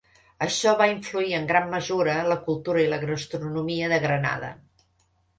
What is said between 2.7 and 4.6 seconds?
i la gastronomia de Grenada.